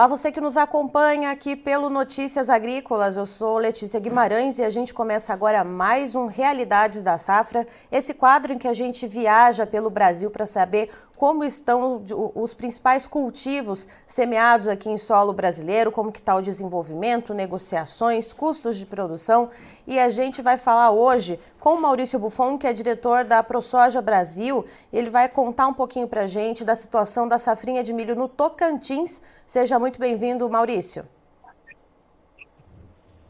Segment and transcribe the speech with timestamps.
[0.00, 3.18] Olá, você que nos acompanha aqui pelo Notícias Agrícolas.
[3.18, 8.14] Eu sou Letícia Guimarães e a gente começa agora mais um Realidades da Safra, esse
[8.14, 10.88] quadro em que a gente viaja pelo Brasil para saber
[11.20, 12.02] como estão
[12.34, 18.78] os principais cultivos semeados aqui em solo brasileiro, como que está o desenvolvimento, negociações, custos
[18.78, 19.50] de produção.
[19.86, 24.00] E a gente vai falar hoje com o Maurício Buffon, que é diretor da ProSoja
[24.00, 24.64] Brasil.
[24.90, 28.26] Ele vai contar um pouquinho para a gente da situação da safrinha de milho no
[28.26, 29.20] Tocantins.
[29.46, 31.04] Seja muito bem-vindo, Maurício.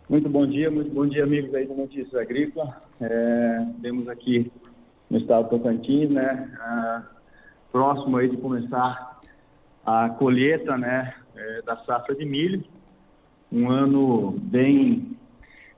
[0.08, 2.80] Muito bom dia, muito bom dia, amigos aí do Notícias Agrícola.
[3.00, 4.52] É, temos aqui
[5.10, 6.48] no estado do Tocantins, né,
[7.72, 9.20] próximo aí de começar
[9.84, 12.64] a colheita, né, é, da safra de milho.
[13.50, 15.16] Um ano bem,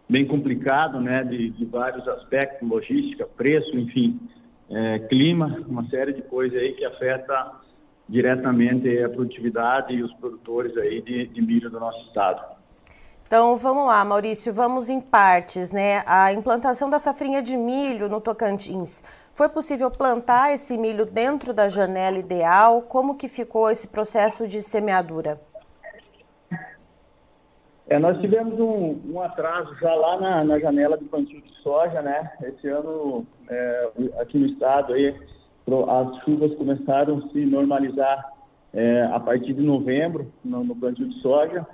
[0.09, 4.21] bem complicado, né, de, de vários aspectos, logística, preço, enfim,
[4.71, 7.53] é, clima, uma série de coisas aí que afeta
[8.09, 12.43] diretamente a produtividade e os produtores aí de, de milho do nosso estado.
[13.27, 16.03] Então vamos lá, Maurício, vamos em partes, né?
[16.06, 19.03] A implantação da safrinha de milho no Tocantins
[19.34, 22.83] foi possível plantar esse milho dentro da janela ideal?
[22.83, 25.41] Como que ficou esse processo de semeadura?
[27.88, 32.00] É, nós tivemos um, um, atraso já lá na, na, janela de plantio de soja,
[32.00, 32.30] né?
[32.42, 35.14] Esse ano, é, aqui no estado, aí,
[35.88, 38.33] as chuvas começaram a se normalizar
[38.72, 41.66] é, a partir de novembro no, no, plantio de soja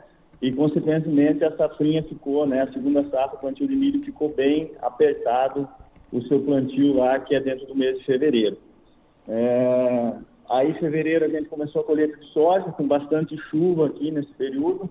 [0.42, 2.62] e, consequentemente, a safrinha ficou, né?
[2.62, 5.68] A segunda safra, o plantio de milho ficou bem apertado
[6.12, 8.56] o seu plantio lá, que é dentro do mês de fevereiro.
[9.28, 10.12] É,
[10.48, 14.32] aí, em fevereiro, a gente começou a colher de soja, com bastante chuva aqui nesse
[14.34, 14.88] período,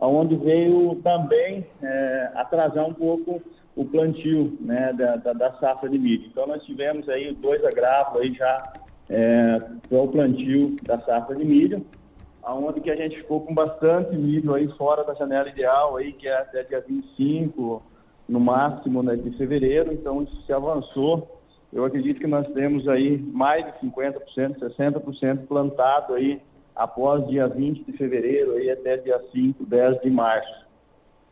[0.00, 3.40] onde veio também é, atrasar um pouco
[3.74, 6.26] o plantio né, da, da, da, safra de milho.
[6.26, 8.72] Então, nós tivemos aí dois agravos aí já
[9.08, 9.58] é,
[9.88, 11.84] para o plantio da safra de milho,
[12.42, 16.28] aonde que a gente ficou com bastante milho aí fora da janela ideal, aí, que
[16.28, 17.82] é até dia 25,
[18.32, 21.38] no máximo né, de fevereiro, então isso se avançou.
[21.70, 26.40] Eu acredito que nós temos aí mais de 50%, 60% plantado aí
[26.74, 30.62] após dia 20 de fevereiro aí até dia 5, 10 de março.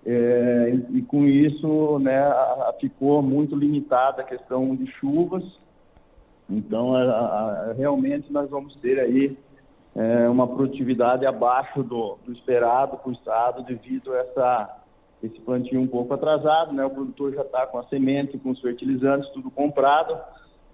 [0.05, 5.43] É, e, e, com isso, né, a, a, ficou muito limitada a questão de chuvas.
[6.50, 9.39] Então, a, realmente nós vamos ter aí
[9.94, 14.81] é, uma produtividade abaixo do, do esperado para o estado devido a essa
[15.22, 16.84] esse plantio um pouco atrasado, né?
[16.84, 20.19] O produtor já está com a semente, com os fertilizantes, tudo comprado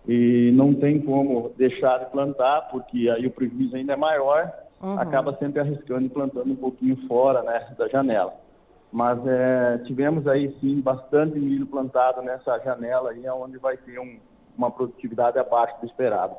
[0.08, 4.98] e não tem como deixar de plantar, porque aí o prejuízo ainda é maior, uhum.
[4.98, 8.32] acaba sempre arriscando e plantando um pouquinho fora, né, da janela.
[8.92, 14.18] Mas é, tivemos aí sim bastante milho plantado nessa janela aí, onde vai ter um,
[14.56, 16.36] uma produtividade abaixo do esperado.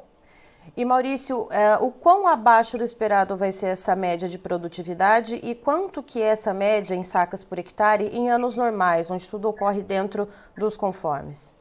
[0.75, 5.55] E Maurício, é, o quão abaixo do esperado vai ser essa média de produtividade e
[5.55, 9.81] quanto que é essa média em sacas por hectare em anos normais, onde tudo ocorre
[9.81, 11.55] dentro dos conformes?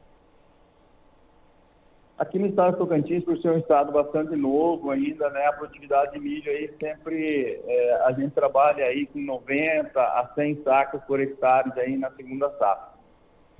[2.17, 6.13] Aqui no estado de Tocantins, por ser um estado bastante novo ainda, né, a produtividade
[6.13, 11.19] de milho aí sempre, é, a gente trabalha aí com 90 a 100 sacas por
[11.19, 12.97] hectare aí na segunda safra.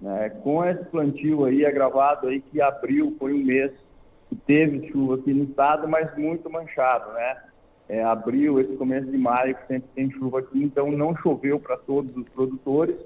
[0.04, 3.72] É, com esse plantio aí agravado aí que abril foi um mês
[4.30, 7.38] que teve chuva aqui no estado, mas muito manchado, né?
[7.90, 11.78] É, abril, esse começo de maio, que sempre tem chuva aqui, então não choveu para
[11.78, 12.98] todos os produtores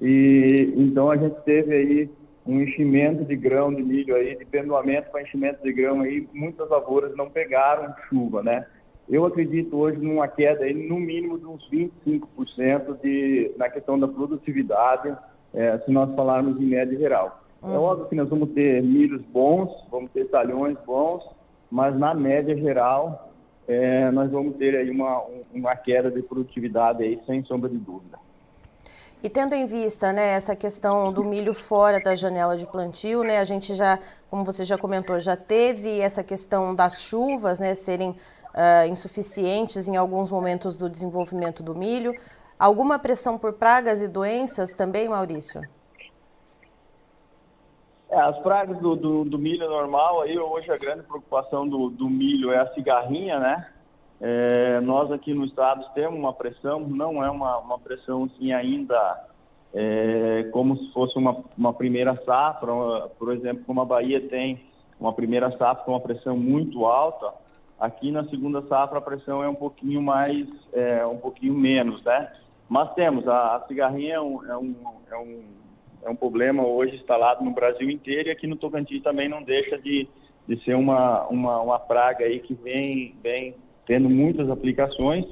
[0.00, 2.10] e então a gente teve aí
[2.46, 6.68] um enchimento de grão de milho aí, de pendoamento para enchimento de grão aí, muitas
[6.68, 8.66] lavouras não pegaram chuva, né?
[9.08, 14.08] Eu acredito hoje numa queda aí no mínimo de uns 25% de, na questão da
[14.08, 15.16] produtividade,
[15.54, 17.41] é, se nós falarmos em média geral.
[17.62, 17.74] Uhum.
[17.74, 21.24] É óbvio que nós vamos ter milhos bons, vamos ter talhões bons,
[21.70, 23.32] mas na média geral
[23.68, 28.18] é, nós vamos ter aí uma, uma queda de produtividade aí, sem sombra de dúvida.
[29.22, 33.38] E tendo em vista né, essa questão do milho fora da janela de plantio, né,
[33.38, 38.10] a gente já, como você já comentou, já teve essa questão das chuvas né, serem
[38.10, 42.16] uh, insuficientes em alguns momentos do desenvolvimento do milho.
[42.58, 45.62] Alguma pressão por pragas e doenças também, Maurício?
[48.12, 52.10] É, as pragas do, do, do, milho normal, aí hoje a grande preocupação do, do
[52.10, 53.66] milho é a cigarrinha, né?
[54.20, 59.28] É, nós aqui no estado temos uma pressão, não é uma, uma pressão assim ainda
[59.72, 62.70] é, como se fosse uma, uma primeira safra,
[63.18, 64.62] por exemplo, como a Bahia tem
[65.00, 67.32] uma primeira safra com uma pressão muito alta,
[67.80, 72.30] aqui na segunda safra a pressão é um pouquinho mais, é, um pouquinho menos, né?
[72.68, 74.74] Mas temos, a, a cigarrinha é um, é um,
[75.10, 75.61] é um
[76.04, 79.78] é um problema hoje instalado no Brasil inteiro e aqui no Tocantins também não deixa
[79.78, 80.08] de,
[80.46, 83.54] de ser uma, uma, uma praga aí que vem, vem
[83.86, 85.24] tendo muitas aplicações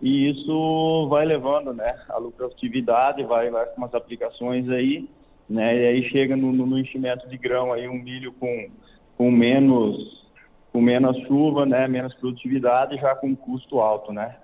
[0.00, 5.08] e isso vai levando, né, a lucratividade, vai, vai com umas aplicações aí,
[5.48, 8.68] né, e aí chega no, no, enchimento de grão aí um milho com,
[9.16, 10.20] com menos
[10.72, 14.36] com menos chuva, né, menos produtividade, já com custo alto, né.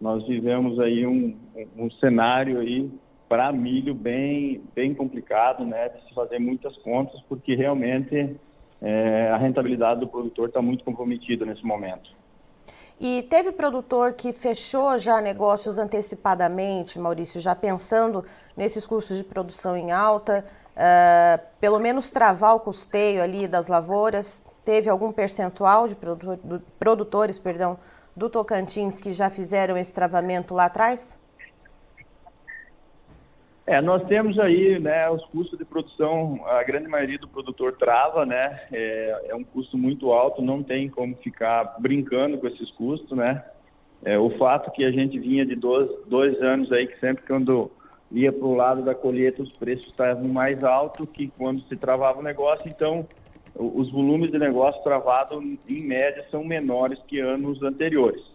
[0.00, 1.36] Nós vivemos aí um,
[1.76, 2.90] um cenário aí
[3.28, 8.36] para milho bem bem complicado, né, de se fazer muitas contas, porque realmente
[8.80, 12.10] é, a rentabilidade do produtor está muito comprometida nesse momento.
[13.00, 18.24] E teve produtor que fechou já negócios antecipadamente, Maurício, já pensando
[18.56, 20.44] nesses custos de produção em alta,
[20.76, 24.40] uh, pelo menos travar o custeio ali das lavouras.
[24.64, 25.96] Teve algum percentual de
[26.78, 27.78] produtores perdão,
[28.16, 31.18] do Tocantins que já fizeram esse travamento lá atrás?
[33.66, 38.26] É, nós temos aí, né, os custos de produção, a grande maioria do produtor trava,
[38.26, 43.16] né, é, é um custo muito alto, não tem como ficar brincando com esses custos,
[43.16, 43.42] né.
[44.04, 47.70] É, o fato que a gente vinha de dois, dois anos aí, que sempre quando
[48.12, 52.20] ia para o lado da colheita os preços estavam mais altos que quando se travava
[52.20, 53.08] o negócio, então
[53.54, 58.33] os volumes de negócio travado em média são menores que anos anteriores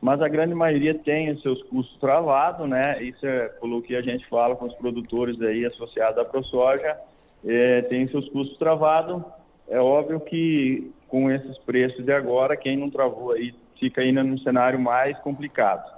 [0.00, 3.02] mas a grande maioria tem os seus custos travados, né?
[3.02, 6.96] Isso é pelo que a gente fala com os produtores aí associados à ProSoja,
[7.44, 9.22] é, tem seus custos travados.
[9.68, 14.38] É óbvio que com esses preços de agora, quem não travou aí fica ainda num
[14.38, 15.96] cenário mais complicado.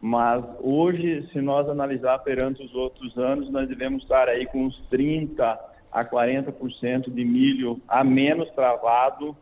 [0.00, 4.78] Mas hoje, se nós analisar perante os outros anos, nós devemos estar aí com uns
[4.88, 5.58] 30
[5.90, 9.36] a 40% de milho a menos travado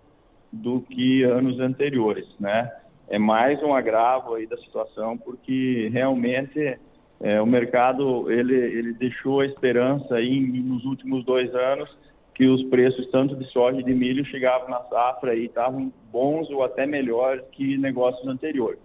[0.53, 2.71] do que anos anteriores, né?
[3.09, 6.79] É mais um agravo aí da situação, porque realmente
[7.21, 11.89] é, o mercado ele, ele deixou a esperança aí nos últimos dois anos
[12.35, 16.51] que os preços tanto de soja e de milho chegavam na safra e estavam bons
[16.51, 18.81] ou até melhores que negócios anteriores.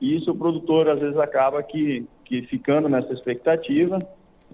[0.00, 3.98] E isso o produtor às vezes acaba que, que ficando nessa expectativa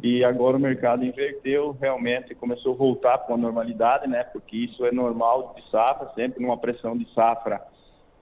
[0.03, 4.25] e agora o mercado inverteu realmente começou a voltar para a normalidade, né?
[4.25, 7.63] Porque isso é normal de safra, sempre numa pressão de safra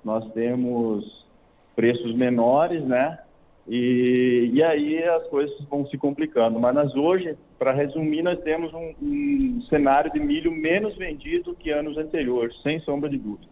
[0.04, 1.26] nós temos
[1.74, 3.18] preços menores, né?
[3.66, 6.58] E, e aí as coisas vão se complicando.
[6.58, 11.70] Mas nós hoje, para resumir, nós temos um, um, cenário de milho menos vendido que
[11.70, 13.50] anos anteriores, sem sombra de dúvida.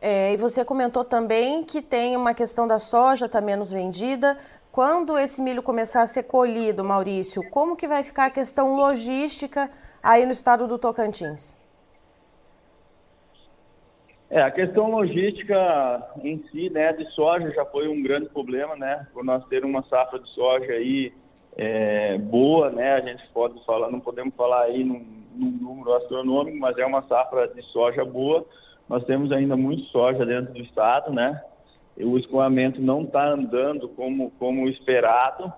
[0.00, 4.36] É, e você comentou também que tem uma questão da soja está menos vendida.
[4.70, 9.70] Quando esse milho começar a ser colhido, Maurício, como que vai ficar a questão logística
[10.02, 11.57] aí no estado do Tocantins?
[14.30, 19.06] É, a questão logística em si, né, de soja já foi um grande problema, né,
[19.12, 21.12] por nós ter uma safra de soja aí
[21.56, 25.04] é, boa, né, a gente pode falar, não podemos falar aí num,
[25.34, 28.44] num, número astronômico, mas é uma safra de soja boa.
[28.86, 31.40] Nós temos ainda muito soja dentro do estado, né,
[31.96, 35.52] o escoamento não está andando como como esperado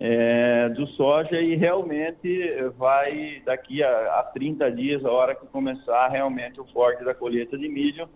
[0.00, 2.40] é, do soja e realmente
[2.78, 7.58] vai daqui a, a 30 dias, a hora que começar realmente o forte da colheita
[7.58, 8.08] de milho,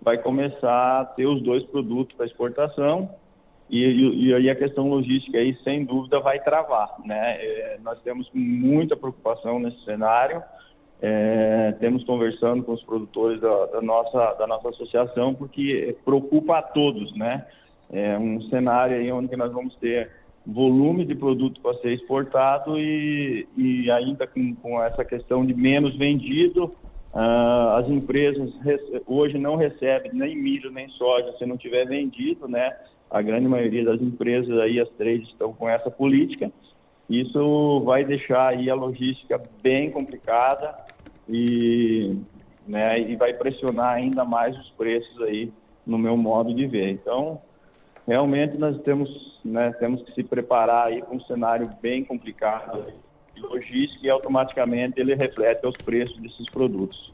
[0.00, 3.10] vai começar a ter os dois produtos para exportação
[3.68, 7.38] e, e, e, aí a questão logística aí sem dúvida vai travar, né?
[7.40, 10.42] É, nós temos muita preocupação nesse cenário,
[11.00, 16.62] é, temos conversando com os produtores da, da, nossa da nossa associação porque preocupa a
[16.62, 17.46] todos, né?
[17.90, 23.46] É um cenário aí onde nós vamos ter volume de produto para ser exportado e,
[23.56, 26.64] e ainda com, com, essa questão de menos vendido,
[27.14, 28.52] uh, as empresas
[29.06, 32.76] hoje não recebem nem milho nem soja se não tiver vendido, né?
[33.10, 36.50] A grande maioria das empresas aí, as três, estão com essa política.
[37.08, 40.74] Isso vai deixar aí a logística bem complicada
[41.28, 42.16] e,
[42.66, 45.52] né, e vai pressionar ainda mais os preços aí,
[45.86, 46.90] no meu modo de ver.
[46.90, 47.40] Então,
[48.06, 52.86] realmente nós temos, né, temos que se preparar aí para um cenário bem complicado
[53.34, 57.12] de logística e automaticamente ele reflete os preços desses produtos.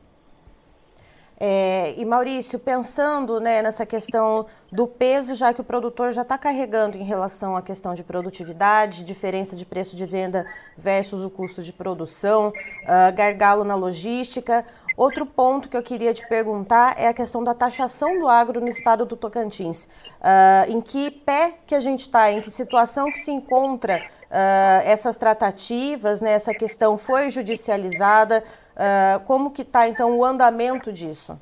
[1.40, 6.36] É, e Maurício, pensando né, nessa questão do peso, já que o produtor já está
[6.36, 10.44] carregando em relação à questão de produtividade, diferença de preço de venda
[10.76, 14.64] versus o custo de produção, uh, gargalo na logística,
[14.98, 18.66] Outro ponto que eu queria te perguntar é a questão da taxação do agro no
[18.66, 19.84] estado do Tocantins.
[19.84, 24.82] Uh, em que pé que a gente está, em que situação que se encontra uh,
[24.84, 26.32] essas tratativas, né?
[26.32, 28.42] essa questão foi judicializada,
[28.74, 31.38] uh, como que está então o andamento disso?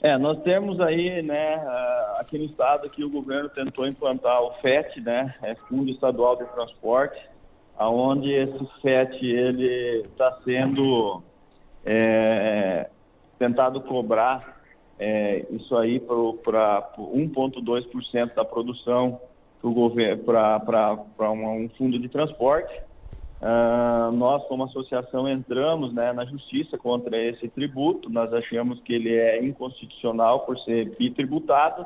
[0.00, 1.62] É, nós temos aí, né,
[2.18, 6.44] aqui no estado que o governo tentou implantar o FET, né, é Fundo Estadual de
[6.44, 7.18] Transporte,
[7.76, 11.22] aonde esse FET ele está sendo
[11.84, 12.88] é,
[13.38, 14.62] tentado cobrar
[14.98, 19.20] é, isso aí para 1,2% da produção
[20.24, 22.72] para um fundo de transporte.
[23.40, 28.08] Uh, nós, como associação, entramos né, na justiça contra esse tributo.
[28.08, 31.84] Nós achamos que ele é inconstitucional por ser bitributado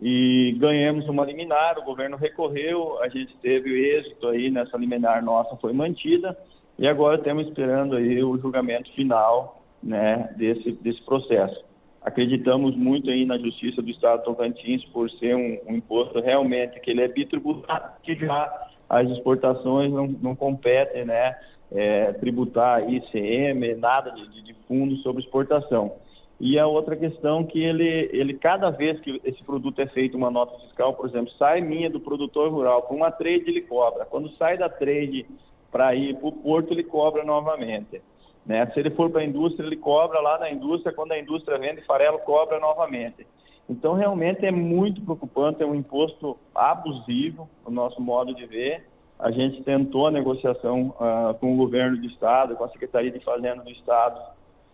[0.00, 1.78] e ganhamos uma liminar.
[1.78, 6.36] O governo recorreu, a gente teve êxito aí nessa liminar nossa, foi mantida
[6.78, 11.62] e agora estamos esperando aí o julgamento final né, desse, desse processo.
[12.02, 16.80] Acreditamos muito aí na justiça do Estado de Tocantins por ser um, um imposto realmente
[16.80, 21.36] que ele é bitributado, que já as exportações não, não competem, né,
[21.70, 25.92] é, tributar ICM, nada de, de fundo sobre exportação.
[26.40, 30.30] E a outra questão que ele, ele cada vez que esse produto é feito uma
[30.30, 34.06] nota fiscal, por exemplo, sai minha do produtor rural para uma trade ele cobra.
[34.06, 35.26] Quando sai da trade
[35.70, 38.00] para ir para o porto ele cobra novamente.
[38.46, 38.66] Né?
[38.72, 41.82] Se ele for para a indústria, ele cobra lá na indústria, quando a indústria vende
[41.82, 43.26] farelo, cobra novamente.
[43.68, 48.84] Então, realmente é muito preocupante, é um imposto abusivo, o nosso modo de ver.
[49.18, 53.20] A gente tentou a negociação uh, com o governo do Estado, com a Secretaria de
[53.20, 54.18] Fazenda do Estado,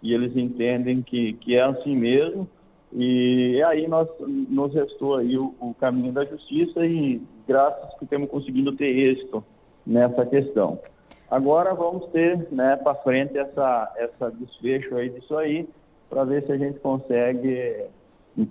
[0.03, 2.49] e eles entendem que, que é assim mesmo.
[2.93, 8.31] E aí nós nos restou aí o, o caminho da justiça e graças que temos
[8.31, 9.45] conseguido ter êxito
[9.87, 10.79] nessa questão.
[11.31, 15.69] Agora vamos ter, né, para frente essa essa desfecho aí disso aí,
[16.09, 17.85] para ver se a gente consegue,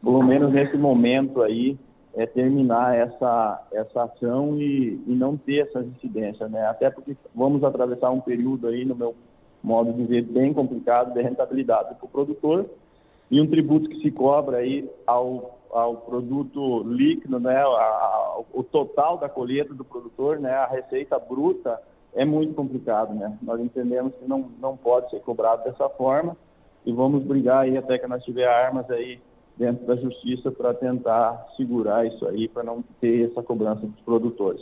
[0.03, 1.77] pelo menos nesse momento aí,
[2.13, 6.67] é, terminar essa essa ação e, e não ter essas incidências, né?
[6.67, 9.15] Até porque vamos atravessar um período aí, no meu
[9.65, 12.65] modo de ver, bem complicado de rentabilidade para o produtor
[13.31, 19.17] e um tributo que se cobra aí ao, ao produto líquido, né, a, o total
[19.17, 21.81] da colheita do produtor, né, a receita bruta,
[22.13, 23.37] é muito complicado, né?
[23.41, 26.37] Nós entendemos que não, não pode ser cobrado dessa forma
[26.85, 29.19] e vamos brigar aí até que nós tiver armas aí
[29.57, 34.61] dentro da justiça para tentar segurar isso aí, para não ter essa cobrança dos produtores.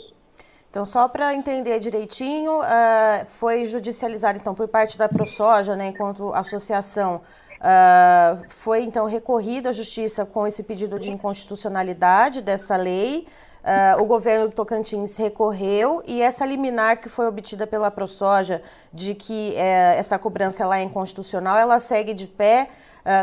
[0.74, 6.34] Então, só para entender direitinho, uh, foi judicializado então por parte da ProSoja, né, enquanto
[6.34, 7.22] associação,
[7.60, 13.28] uh, foi então recorrido à justiça com esse pedido de inconstitucionalidade dessa lei.
[13.64, 19.14] Uh, o governo do Tocantins recorreu e essa liminar que foi obtida pela ProSoja de
[19.14, 22.68] que essa cobrança lá é inconstitucional, ela segue de pé.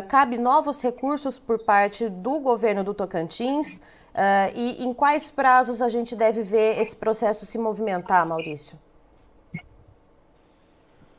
[0.09, 3.81] Cabe novos recursos por parte do governo do Tocantins
[4.15, 8.79] eh, e em quais prazos a gente deve ver esse processo se movimentar, Maurício?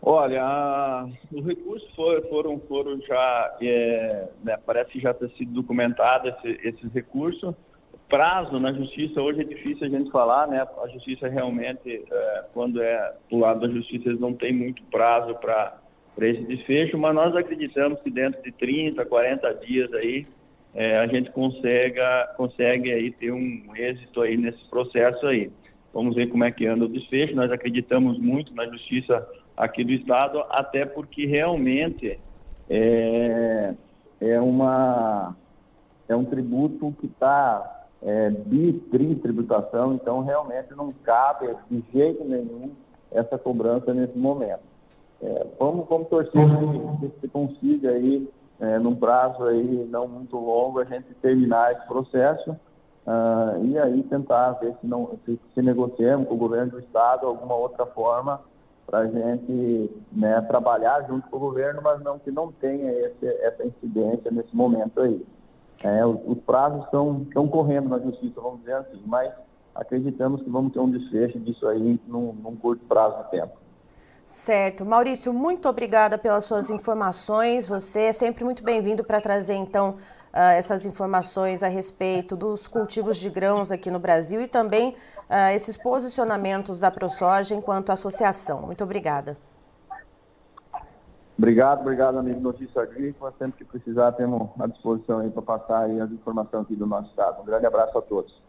[0.02, 6.60] Olha, os recursos foram, foram, já, é, né, parece que já ter sido documentado esse,
[6.68, 7.54] esses recursos
[8.12, 10.68] prazo na justiça, hoje é difícil a gente falar, né?
[10.84, 15.34] A justiça realmente, é, quando é do lado da justiça, eles não tem muito prazo
[15.36, 15.80] para
[16.20, 20.26] esse desfecho, mas nós acreditamos que dentro de 30, 40 dias aí,
[20.74, 22.00] é, a gente consegue,
[22.38, 25.52] consegue aí ter um êxito aí nesse processo aí.
[25.94, 29.92] Vamos ver como é que anda o desfecho, nós acreditamos muito na justiça aqui do
[29.92, 32.18] Estado, até porque realmente
[32.70, 33.74] é,
[34.22, 35.36] é, uma,
[36.08, 38.82] é um tributo que está é, bi,
[39.22, 42.72] tributação, então realmente não cabe de jeito nenhum
[43.12, 44.72] essa cobrança nesse momento.
[45.22, 46.42] É, vamos, vamos torcer
[47.00, 48.28] que se consiga aí,
[48.62, 54.04] é, num prazo aí não muito longo, a gente terminar esse processo uh, e aí
[54.04, 58.40] tentar ver se, não, se, se negociamos com o governo do Estado alguma outra forma
[58.86, 63.26] para a gente né, trabalhar junto com o governo, mas não que não tenha esse,
[63.26, 65.26] essa incidência nesse momento aí.
[65.84, 69.34] É, os, os, prazos estão, estão correndo na justiça, vamos dizer assim, mas
[69.74, 73.54] acreditamos que vamos ter um desfecho disso aí num, num curto prazo de tempo.
[74.32, 74.86] Certo.
[74.86, 77.68] Maurício, muito obrigada pelas suas informações.
[77.68, 79.98] Você é sempre muito bem-vindo para trazer, então,
[80.34, 84.96] uh, essas informações a respeito dos cultivos de grãos aqui no Brasil e também
[85.30, 88.62] uh, esses posicionamentos da ProSoja enquanto associação.
[88.62, 89.38] Muito obrigada.
[91.38, 93.34] Obrigado, obrigado, amigo Notícia Agrícola.
[93.38, 97.10] Sempre que precisar, temos à disposição aí para passar aí as informações aqui do nosso
[97.10, 97.42] estado.
[97.42, 98.42] Um grande abraço a todos.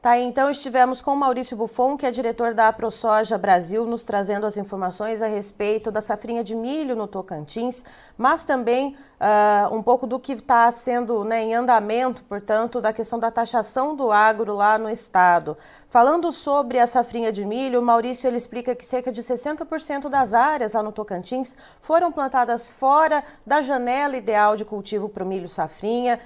[0.00, 4.56] Tá, então estivemos com Maurício Buffon, que é diretor da ProSoja Brasil, nos trazendo as
[4.56, 7.84] informações a respeito da safrinha de milho no Tocantins,
[8.16, 13.18] mas também uh, um pouco do que está sendo né, em andamento, portanto, da questão
[13.18, 15.56] da taxação do agro lá no estado.
[15.88, 20.72] Falando sobre a safrinha de milho, Maurício ele explica que cerca de 60% das áreas
[20.72, 26.18] lá no Tocantins foram plantadas fora da janela ideal de cultivo para o milho safrinha.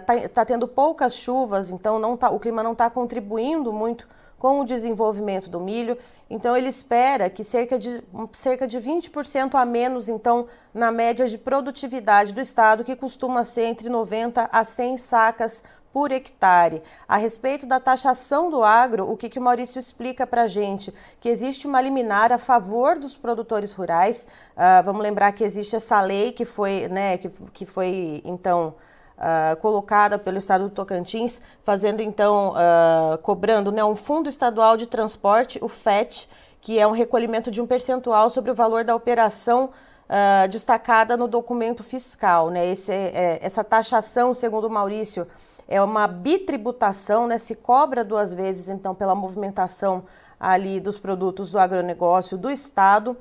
[0.00, 4.08] Está uh, tá tendo poucas chuvas, então não tá, o clima não está contribuindo muito
[4.44, 5.96] com o desenvolvimento do milho.
[6.28, 11.38] Então ele espera que cerca de, cerca de 20% a menos, então, na média de
[11.38, 16.82] produtividade do estado, que costuma ser entre 90 a 100 sacas por hectare.
[17.08, 20.92] A respeito da taxação do agro, o que, que o Maurício explica para a gente?
[21.22, 24.28] Que existe uma liminar a favor dos produtores rurais.
[24.54, 28.74] Uh, vamos lembrar que existe essa lei que foi, né, que, que foi então.
[29.16, 34.86] Uh, colocada pelo Estado do Tocantins, fazendo então, uh, cobrando né, um Fundo Estadual de
[34.86, 36.28] Transporte, o FET,
[36.60, 39.70] que é um recolhimento de um percentual sobre o valor da operação
[40.04, 42.50] uh, destacada no documento fiscal.
[42.50, 42.66] Né?
[42.66, 45.26] Esse, é, essa taxação, segundo o Maurício,
[45.68, 47.38] é uma bitributação, né?
[47.38, 50.04] se cobra duas vezes então pela movimentação
[50.38, 53.16] ali dos produtos do agronegócio do Estado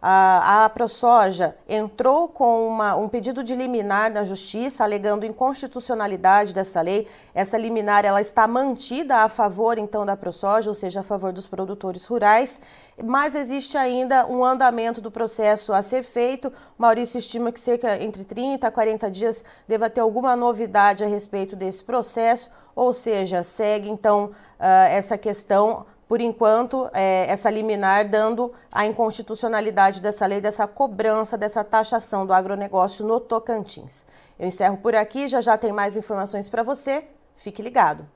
[0.00, 7.08] a, ProSoja entrou com uma, um pedido de liminar na Justiça, alegando inconstitucionalidade dessa lei.
[7.34, 11.48] Essa liminar ela está mantida a favor, então, da ProSoja, ou seja, a favor dos
[11.48, 12.60] produtores rurais,
[13.02, 16.52] mas existe ainda um andamento do processo a ser feito.
[16.76, 21.56] Maurício estima que cerca entre 30 a 40 dias deva ter alguma novidade a respeito
[21.56, 28.50] desse processo, ou seja, segue, então, uh, essa questão por enquanto, é, essa liminar dando
[28.72, 34.06] a inconstitucionalidade dessa lei, dessa cobrança, dessa taxação do agronegócio no Tocantins.
[34.38, 37.04] Eu encerro por aqui, já já tem mais informações para você.
[37.36, 38.08] Fique ligado.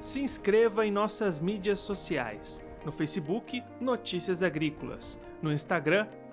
[0.00, 2.62] Se inscreva em nossas mídias sociais.
[2.84, 5.20] No Facebook, Notícias Agrícolas.
[5.42, 6.06] No Instagram,